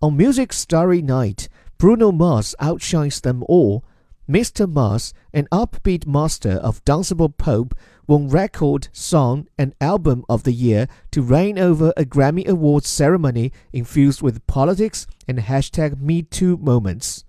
On 0.00 0.16
Music 0.16 0.52
Starry 0.52 1.02
Night, 1.02 1.48
Bruno 1.76 2.12
Mars 2.12 2.54
outshines 2.60 3.20
them 3.20 3.42
all. 3.48 3.82
Mr. 4.30 4.70
Mars, 4.70 5.12
an 5.34 5.48
upbeat 5.50 6.06
master 6.06 6.52
of 6.52 6.84
danceable 6.84 7.36
pop, 7.36 7.74
won 8.06 8.28
Record, 8.28 8.86
Song, 8.92 9.48
and 9.58 9.74
Album 9.80 10.24
of 10.28 10.44
the 10.44 10.52
Year 10.52 10.86
to 11.10 11.20
reign 11.20 11.58
over 11.58 11.92
a 11.96 12.04
Grammy 12.04 12.46
Awards 12.46 12.86
ceremony 12.86 13.50
infused 13.72 14.22
with 14.22 14.46
politics 14.46 15.08
and 15.26 15.40
hashtag 15.40 15.96
MeToo 15.96 16.60
moments. 16.60 17.24